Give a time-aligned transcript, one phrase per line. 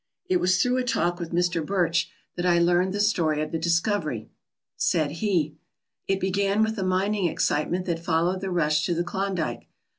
[0.25, 1.63] It was through a talk with Mr.
[1.63, 4.31] Birch that I learned the story of the discovery.
[4.75, 5.57] Said he:
[6.07, 9.67] "It began with the mining excitement that followed the rush to the Klondike.